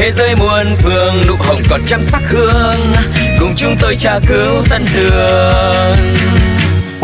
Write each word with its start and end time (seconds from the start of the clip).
Thế 0.00 0.12
giới 0.12 0.36
muôn 0.36 0.66
phương, 0.76 1.14
nụ 1.28 1.34
hồng 1.38 1.58
còn 1.70 1.80
trăm 1.86 2.02
sắc 2.02 2.22
hương. 2.30 2.94
Cùng 3.40 3.50
chúng 3.56 3.74
tôi 3.80 3.94
tra 3.96 4.18
cứu 4.28 4.54
tân 4.70 4.82
đường 4.94 5.96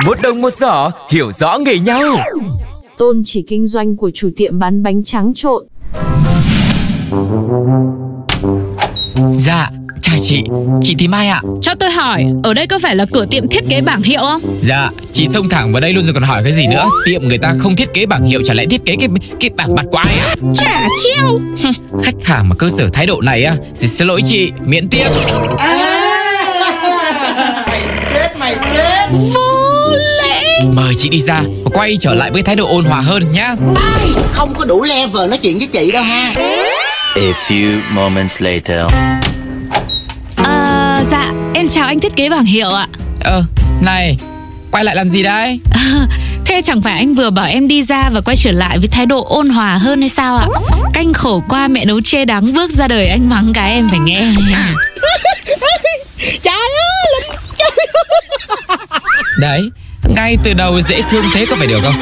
Một 0.06 0.18
đồng 0.22 0.40
một 0.42 0.52
giỏ, 0.52 0.90
hiểu 1.10 1.32
rõ 1.32 1.58
nghề 1.58 1.78
nhau. 1.78 2.02
Tôn 2.98 3.22
chỉ 3.24 3.44
kinh 3.48 3.66
doanh 3.66 3.96
của 3.96 4.10
chủ 4.14 4.30
tiệm 4.36 4.58
bán 4.58 4.82
bánh 4.82 5.04
tráng 5.04 5.32
trộn. 5.34 5.66
Chị, 10.28 10.42
chị 10.82 10.94
tìm 10.98 11.10
ai 11.10 11.28
ạ? 11.28 11.40
Cho 11.62 11.74
tôi 11.74 11.90
hỏi, 11.90 12.24
ở 12.42 12.54
đây 12.54 12.66
có 12.66 12.78
phải 12.78 12.96
là 12.96 13.06
cửa 13.12 13.26
tiệm 13.30 13.48
thiết 13.48 13.64
kế 13.68 13.80
bảng 13.80 14.02
hiệu 14.02 14.20
không? 14.20 14.40
Dạ, 14.60 14.90
chị 15.12 15.28
xông 15.34 15.48
thẳng 15.48 15.72
vào 15.72 15.80
đây 15.80 15.92
luôn 15.92 16.04
rồi 16.04 16.14
còn 16.14 16.22
hỏi 16.22 16.42
cái 16.44 16.52
gì 16.52 16.66
nữa? 16.66 16.84
Tiệm 17.06 17.28
người 17.28 17.38
ta 17.38 17.54
không 17.58 17.76
thiết 17.76 17.94
kế 17.94 18.06
bảng 18.06 18.24
hiệu 18.24 18.42
chả 18.44 18.54
lẽ 18.54 18.66
thiết 18.70 18.84
kế 18.84 18.96
cái 19.00 19.08
cái 19.40 19.50
bảng 19.56 19.74
mặt 19.74 19.84
quái 19.90 20.06
à 20.20 20.34
Chả 20.54 20.88
chiêu 21.02 21.40
Khách 22.02 22.14
hàng 22.24 22.48
mà 22.48 22.54
cơ 22.58 22.68
sở 22.68 22.88
thái 22.92 23.06
độ 23.06 23.20
này 23.20 23.44
á 23.44 23.56
xin 23.74 24.06
lỗi 24.06 24.22
chị, 24.26 24.52
miễn 24.64 24.88
tiếp. 24.88 25.06
Vô 29.12 29.40
lễ. 30.22 30.60
Mời 30.74 30.94
chị 30.98 31.08
đi 31.08 31.20
ra 31.20 31.42
và 31.64 31.70
quay 31.74 31.96
trở 32.00 32.14
lại 32.14 32.30
với 32.30 32.42
thái 32.42 32.56
độ 32.56 32.68
ôn 32.68 32.84
hòa 32.84 33.00
hơn 33.00 33.32
nhá. 33.32 33.54
Không 34.32 34.54
có 34.54 34.64
đủ 34.64 34.82
level 34.82 35.28
nói 35.28 35.38
chuyện 35.38 35.58
với 35.58 35.66
chị 35.66 35.92
đâu 35.92 36.02
ha. 36.02 36.32
A 37.16 37.32
few 37.48 37.80
moments 37.94 38.42
later 38.42 38.80
Ờ, 40.96 41.04
dạ, 41.10 41.32
em 41.54 41.68
chào 41.68 41.86
anh 41.86 42.00
thiết 42.00 42.16
kế 42.16 42.28
bảng 42.28 42.44
hiệu 42.44 42.70
ạ 42.70 42.86
Ờ, 43.20 43.44
này, 43.80 44.16
quay 44.70 44.84
lại 44.84 44.96
làm 44.96 45.08
gì 45.08 45.22
đấy? 45.22 45.60
Thế 46.44 46.62
chẳng 46.64 46.80
phải 46.80 46.92
anh 46.98 47.14
vừa 47.14 47.30
bảo 47.30 47.46
em 47.46 47.68
đi 47.68 47.82
ra 47.82 48.10
và 48.12 48.20
quay 48.20 48.36
trở 48.36 48.50
lại 48.50 48.78
với 48.78 48.88
thái 48.88 49.06
độ 49.06 49.24
ôn 49.28 49.48
hòa 49.48 49.76
hơn 49.76 50.00
hay 50.00 50.08
sao 50.08 50.36
ạ? 50.36 50.46
Canh 50.92 51.12
khổ 51.12 51.42
qua 51.48 51.68
mẹ 51.68 51.84
nấu 51.84 52.00
chê 52.00 52.24
đắng 52.24 52.52
bước 52.54 52.70
ra 52.70 52.88
đời 52.88 53.08
anh 53.08 53.28
mắng 53.28 53.52
cái 53.52 53.72
em 53.72 53.88
phải 53.88 53.98
nghe 53.98 54.20
trời 56.42 56.54
ơi 56.54 57.22
Đấy, 59.40 59.70
ngay 60.08 60.36
từ 60.44 60.54
đầu 60.54 60.80
dễ 60.80 61.02
thương 61.10 61.24
thế 61.34 61.46
có 61.50 61.56
phải 61.56 61.66
được 61.66 61.80
không? 61.82 61.94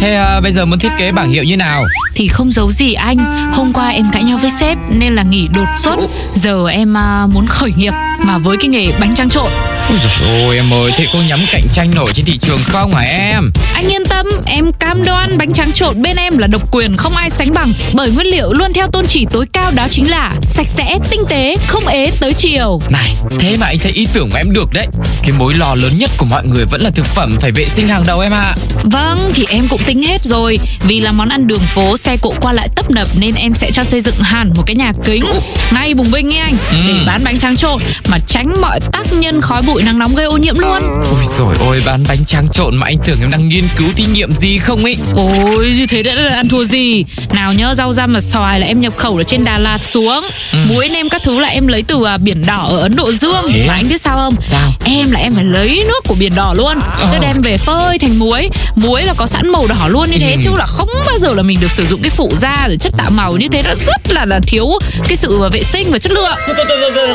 Thế 0.00 0.14
à, 0.14 0.40
bây 0.40 0.52
giờ 0.52 0.64
muốn 0.64 0.78
thiết 0.78 0.92
kế 0.98 1.12
bảng 1.12 1.30
hiệu 1.30 1.44
như 1.44 1.56
nào? 1.56 1.84
Thì 2.14 2.28
không 2.28 2.52
giấu 2.52 2.70
gì 2.70 2.92
anh. 2.94 3.18
Hôm 3.52 3.72
qua 3.72 3.88
em 3.88 4.04
cãi 4.12 4.22
nhau 4.24 4.38
với 4.38 4.50
sếp 4.60 4.78
nên 4.98 5.14
là 5.14 5.22
nghỉ 5.22 5.48
đột 5.54 5.68
xuất. 5.76 5.96
Giờ 6.34 6.68
em 6.70 6.96
à, 6.96 7.26
muốn 7.26 7.46
khởi 7.46 7.72
nghiệp 7.76 7.92
Mà 8.18 8.38
với 8.38 8.56
cái 8.56 8.68
nghề 8.68 8.92
bánh 9.00 9.14
tráng 9.14 9.30
trộn. 9.30 9.50
Ôi 9.90 9.98
dồi 10.02 10.12
ôi 10.46 10.56
em 10.56 10.74
ơi, 10.74 10.92
thế 10.96 11.06
cô 11.12 11.18
nhắm 11.28 11.40
cạnh 11.52 11.62
tranh 11.72 11.90
nổi 11.94 12.10
trên 12.14 12.24
thị 12.26 12.38
trường 12.38 12.58
không 12.64 12.94
hả 12.94 13.02
em? 13.02 13.52
Anh 13.74 13.88
yên 13.88 14.04
tâm, 14.04 14.26
em 14.46 14.72
cam 14.72 15.04
đoan 15.04 15.38
bánh 15.38 15.52
tráng 15.52 15.72
trộn 15.72 16.02
bên 16.02 16.16
em 16.16 16.38
là 16.38 16.46
độc 16.46 16.72
quyền 16.72 16.96
không 16.96 17.16
ai 17.16 17.30
sánh 17.30 17.54
bằng. 17.54 17.72
Bởi 17.92 18.10
nguyên 18.10 18.26
liệu 18.26 18.52
luôn 18.52 18.72
theo 18.72 18.86
tôn 18.86 19.06
chỉ 19.06 19.26
tối 19.32 19.46
cao 19.52 19.70
đó 19.70 19.86
chính 19.90 20.10
là 20.10 20.32
Sạch 20.42 20.66
sẽ, 20.76 20.98
tinh 21.10 21.20
tế, 21.28 21.56
không 21.66 21.86
ế 21.86 22.10
tới 22.20 22.32
chiều. 22.32 22.80
Này, 22.90 23.14
thế 23.38 23.56
mà 23.56 23.66
anh 23.66 23.78
thấy 23.78 23.92
ý 23.92 24.08
tưởng 24.12 24.30
của 24.30 24.36
em 24.36 24.52
được 24.52 24.72
đấy. 24.72 24.86
Cái 25.22 25.32
mối 25.38 25.54
lo 25.54 25.74
lớn 25.74 25.98
nhất 25.98 26.10
của 26.16 26.26
mọi 26.26 26.46
người 26.46 26.64
vẫn 26.64 26.80
là 26.80 26.90
thực 26.90 27.06
phẩm 27.06 27.36
phải 27.40 27.50
vệ 27.50 27.68
sinh 27.68 27.88
hàng 27.88 28.04
đầu 28.06 28.20
em 28.20 28.32
ạ. 28.32 28.54
Vâng, 28.82 29.18
thì 29.34 29.46
em 29.48 29.68
cũng 29.68 29.82
tính 29.82 30.02
hết 30.02 30.24
rồi. 30.24 30.58
Vì 30.80 31.00
là 31.00 31.12
món 31.12 31.28
ăn 31.28 31.46
đường 31.46 31.66
phố 31.74 31.96
xe 31.96 32.16
cộ 32.22 32.34
qua 32.40 32.52
lại 32.52 32.68
tấp 32.76 32.90
nập 32.90 33.08
Nên 33.18 33.34
em 33.34 33.54
sẽ 33.54 33.70
cho 33.70 33.84
xây 33.84 34.00
dựng 34.00 34.18
hẳn 34.20 34.52
một 34.56 34.62
cái 34.66 34.76
nhà 34.76 34.92
kính. 35.04 35.24
Ngay 35.72 35.94
bùng 35.94 36.10
binh 36.10 36.28
nghe 36.28 36.38
anh 36.38 36.54
Để 36.72 36.94
bán 37.06 37.24
bánh 37.24 37.38
tráng 37.38 37.56
trộn 37.56 37.82
Mà 38.08 38.18
tránh 38.26 38.60
mọi 38.60 38.80
tác 38.92 39.12
nhân 39.12 39.40
khói 39.40 39.62
bụi 39.62 39.79
nắng 39.82 39.98
nóng 39.98 40.14
gây 40.14 40.26
ô 40.26 40.36
nhiễm 40.36 40.58
luôn. 40.58 40.82
Ôi 41.10 41.24
rồi 41.38 41.56
ôi 41.60 41.82
bán 41.86 42.04
bánh 42.08 42.24
tráng 42.26 42.48
trộn 42.52 42.76
mà 42.76 42.86
anh 42.86 42.96
tưởng 43.04 43.20
em 43.20 43.30
đang 43.30 43.48
nghiên 43.48 43.68
cứu 43.76 43.88
thí 43.96 44.04
nghiệm 44.12 44.32
gì 44.32 44.58
không 44.58 44.84
ấy? 44.84 44.96
Ôi 45.14 45.74
như 45.76 45.86
thế 45.86 46.02
đã 46.02 46.14
là 46.14 46.34
ăn 46.36 46.48
thua 46.48 46.64
gì? 46.64 47.04
Nào 47.32 47.52
nhớ 47.52 47.74
rau 47.74 47.92
răm 47.92 48.14
và 48.14 48.20
xoài 48.20 48.60
là 48.60 48.66
em 48.66 48.80
nhập 48.80 48.96
khẩu 48.96 49.16
ở 49.16 49.22
trên 49.22 49.44
Đà 49.44 49.58
Lạt 49.58 49.78
xuống. 49.86 50.24
Muối 50.68 50.88
nêm 50.88 51.08
các 51.08 51.22
thứ 51.24 51.40
là 51.40 51.48
em 51.48 51.66
lấy 51.66 51.82
từ 51.82 52.04
à, 52.04 52.16
biển 52.16 52.46
đỏ 52.46 52.66
ở 52.70 52.80
Ấn 52.80 52.96
Độ 52.96 53.12
Dương. 53.12 53.46
Thế 53.52 53.64
Mà 53.66 53.74
à? 53.74 53.76
anh 53.76 53.88
biết 53.88 54.00
sao 54.00 54.16
không? 54.16 54.34
Sao? 54.50 54.72
Em 54.84 55.10
là 55.10 55.18
em 55.20 55.34
phải 55.34 55.44
lấy 55.44 55.84
nước 55.88 56.00
của 56.08 56.14
biển 56.18 56.34
đỏ 56.34 56.54
luôn. 56.56 56.78
Cứ 57.12 57.18
đem 57.20 57.42
về 57.42 57.56
phơi 57.56 57.98
thành 57.98 58.18
muối. 58.18 58.48
Muối 58.74 59.02
là 59.02 59.14
có 59.16 59.26
sẵn 59.26 59.48
màu 59.52 59.66
đỏ 59.66 59.88
luôn 59.88 60.10
như 60.10 60.18
thế 60.18 60.36
Chứ 60.42 60.50
là 60.58 60.66
không 60.66 60.88
bao 61.06 61.18
giờ 61.18 61.34
là 61.34 61.42
mình 61.42 61.60
được 61.60 61.70
sử 61.70 61.86
dụng 61.86 62.02
cái 62.02 62.10
phụ 62.10 62.30
da 62.38 62.64
Rồi 62.68 62.76
chất 62.80 62.92
tạo 62.98 63.10
màu 63.10 63.32
như 63.32 63.48
thế. 63.52 63.62
Nó 63.62 63.74
rất 63.86 64.12
là 64.12 64.24
là 64.24 64.40
thiếu 64.46 64.70
Cái 65.08 65.16
sự 65.16 65.48
vệ 65.52 65.62
sinh 65.62 65.90
và 65.90 65.98
chất 65.98 66.12
lượng. 66.12 66.36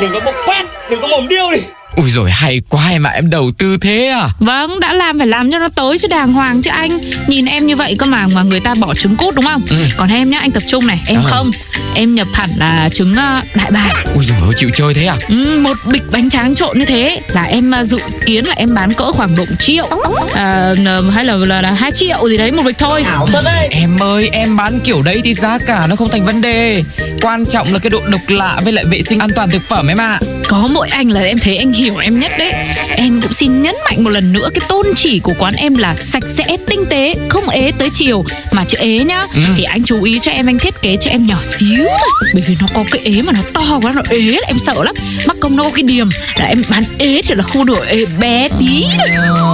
Đừng 0.02 0.14
có 0.14 0.20
bốc 0.26 0.36
quét, 0.46 0.64
đừng 0.90 1.02
có 1.02 1.08
mồm 1.08 1.28
điêu 1.28 1.52
đi 1.52 1.60
Ui 1.96 2.12
rồi 2.12 2.32
hay 2.32 2.62
quá 2.70 2.90
em 2.90 3.04
ạ 3.04 3.12
em 3.12 3.30
đầu 3.30 3.52
tư 3.58 3.78
thế 3.82 4.08
à? 4.08 4.30
Vâng, 4.40 4.80
đã 4.80 4.94
làm 4.94 5.18
phải 5.18 5.28
làm 5.28 5.52
cho 5.52 5.60
nó 5.60 5.68
tới 5.76 5.98
chứ 5.98 6.08
đàng 6.08 6.34
hoàng 6.34 6.62
chứ 6.62 6.70
anh. 6.74 6.90
Nhìn 7.28 7.46
em 7.46 7.68
như 7.68 7.76
vậy 7.76 7.96
cơ 8.00 8.06
mà 8.06 8.28
mà 8.36 8.44
người 8.44 8.60
ta 8.60 8.74
bỏ 8.80 8.94
trứng 8.96 9.16
cút 9.16 9.36
đúng 9.36 9.46
không? 9.46 9.62
Ừ. 9.70 9.76
Còn 9.98 10.10
em 10.10 10.30
nhá, 10.30 10.40
anh 10.40 10.52
tập 10.52 10.64
trung 10.72 10.88
này, 10.88 11.02
em 11.08 11.22
Ờ. 11.24 11.30
không. 11.30 11.52
Em 11.96 12.16
nhập 12.16 12.28
hẳn 12.34 12.50
là 12.58 12.90
trứng 12.90 13.16
ờ, 13.16 13.42
đại 13.54 13.72
bàng. 13.72 13.94
Ui 14.16 14.26
rồi 14.26 14.54
chịu 14.58 14.70
chơi 14.76 14.94
thế 14.94 15.06
à? 15.06 15.16
Ừ, 15.30 15.60
Một 15.60 15.78
bịch 15.92 16.04
bánh 16.12 16.30
tráng 16.30 16.56
trộn 16.56 16.80
như 16.80 16.86
thế 16.86 17.22
Là 17.34 17.44
em 17.44 17.72
ờ, 17.72 17.84
dự 17.84 17.98
kiến 18.26 18.46
là 18.48 18.54
em 18.58 18.74
bán 18.74 18.94
cỡ 18.94 19.12
khoảng 19.12 19.36
độ 19.36 19.46
triệu 19.60 19.86
à, 20.34 20.74
Hay 21.14 21.26
là, 21.26 21.34
là, 21.36 21.62
là 21.62 21.72
2 21.72 21.92
triệu 21.92 22.30
gì 22.30 22.38
đấy 22.38 22.52
một 22.52 22.64
bịch 22.66 22.78
thôi. 22.80 23.04
Ảo 23.08 23.28
thật 23.32 23.42
đấy. 23.46 23.68
Em 23.72 23.98
ơi 24.04 24.30
em 24.32 24.58
bán 24.58 24.80
kiểu 24.84 25.02
đấy 25.02 25.22
thì 25.24 25.34
giá 25.34 25.58
cả 25.68 25.88
nó 25.90 25.96
không 25.96 26.10
thành 26.10 26.26
vấn 26.26 26.42
đề 26.42 26.84
Quan 27.26 27.46
trọng 27.46 27.74
là 27.74 27.80
cái 27.80 27.90
độ 27.90 28.02
độc 28.12 28.22
lạ 28.30 28.58
với 28.64 28.74
lại 28.74 28.86
vệ 28.92 29.02
sinh 29.02 29.20
an 29.20 29.30
toàn 29.36 29.50
thực 29.50 29.62
phẩm 29.70 29.88
em 29.88 29.98
ạ. 29.98 30.20
Có 30.48 30.68
mỗi 30.72 30.90
anh 30.90 31.10
là 31.12 31.22
em 31.22 31.38
thấy 31.38 31.58
anh 31.58 31.74
hiểu 31.74 31.98
em 31.98 32.20
nhất 32.20 32.32
đấy. 32.40 32.54
Em 32.90 33.22
cũng 33.22 33.34
xin 33.34 33.62
nhấn 33.62 33.76
mạnh 33.86 34.04
một 34.04 34.10
lần 34.10 34.34
nữa 34.34 34.50
Cái 34.54 34.66
tôn 34.70 34.86
chỉ 34.96 35.20
của 35.20 35.34
quán 35.40 35.54
em 35.58 35.76
là 35.76 35.96
sạch 35.96 36.24
sẽ, 36.38 36.58
tinh 36.68 36.86
tế 36.90 37.16
Không 37.30 37.50
ế 37.50 37.72
tới 37.80 37.90
chiều. 37.94 38.26
Mà 38.52 38.64
chữ 38.68 38.78
ế 38.78 39.04
nhá 39.04 39.26
Thì 39.58 39.64
anh 39.64 39.84
chú 39.84 40.04
ý 40.04 40.20
cho 40.22 40.32
em 40.32 40.50
Anh 40.50 40.60
thiết 40.60 40.82
kế 40.82 40.98
cho 41.02 41.12
em 41.12 41.28
nhỏ 41.28 41.38
xíu 41.44 41.86
thôi. 41.86 42.30
Bởi 42.34 42.44
vì 42.48 42.56
nó 42.62 42.68
có 42.74 42.84
cái 42.92 43.02
ế 43.06 43.22
mà 43.22 43.34
nó 43.34 43.42
to 43.54 43.80
quá 43.82 43.94
Nó 43.96 44.02
ế 44.10 44.18
là 44.20 44.48
em 44.48 44.58
sợ 44.66 44.84
lắm. 44.84 44.96
Mắc 45.28 45.38
công 45.40 45.56
nó 45.56 45.64
có 45.64 45.70
cái 45.76 45.84
điểm 45.84 46.10
Là 46.36 46.46
em 46.46 46.62
bán 46.70 46.84
ế 46.98 47.22
thì 47.28 47.36
là 47.36 47.44
khu 47.44 47.64
độ 47.64 47.82
ế 47.88 48.06
bé 48.20 48.48
tí 48.60 48.86
thôi 48.98 49.10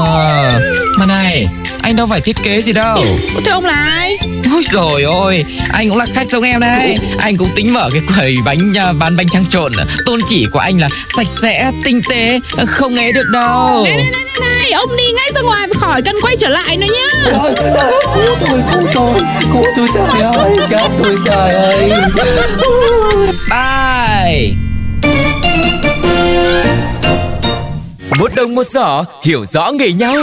Ờ, 0.05 0.61
Mà 0.99 1.05
này 1.05 1.47
anh 1.81 1.95
đâu 1.95 2.07
phải 2.07 2.21
thiết 2.21 2.35
kế 2.43 2.61
gì 2.61 2.71
đâu. 2.73 3.05
Thế 3.45 3.51
ông 3.51 3.65
là 3.65 3.73
ai? 3.73 4.17
Ôi 4.51 4.63
rồi 4.71 5.03
ôi 5.03 5.45
Anh 5.73 5.89
cũng 5.89 5.97
là 5.97 6.05
khách 6.13 6.29
giống 6.29 6.43
em 6.43 6.59
đấy. 6.59 6.97
Anh 7.19 7.37
cũng 7.37 7.49
tính 7.55 7.73
mở 7.73 7.89
cái 7.93 8.01
quầy 8.15 8.35
bánh 8.45 8.73
à, 8.77 8.93
bán 8.93 9.15
bánh 9.17 9.29
tráng 9.29 9.45
trộn. 9.49 9.71
Tôn 10.05 10.19
chỉ 10.27 10.45
của 10.51 10.59
anh 10.59 10.79
là 10.79 10.89
sạch 11.15 11.27
sẽ, 11.41 11.71
tinh 11.83 12.01
tế 12.09 12.39
Không 12.67 12.93
nghe 12.93 13.11
được 13.11 13.29
đâu. 13.31 13.83
Này, 13.83 13.95
này, 13.95 14.11
này, 14.41 14.49
này, 14.61 14.71
ông 14.71 14.97
đi 14.97 15.03
ngay 15.15 15.29
ra 15.35 15.41
ngoài 15.41 15.67
khỏi 15.73 16.01
cần 16.01 16.15
quay 16.21 16.35
trở 16.37 16.49
lại 16.49 16.77
nữa 16.77 16.87
nhá. 16.93 17.07
Bye. 23.49 24.53
Một 28.19 28.31
đồng 28.35 28.55
một 28.55 28.67
giỏ 28.67 29.03
hiểu 29.23 29.45
rõ 29.45 29.71
nghề 29.71 29.91
nhau 29.91 30.15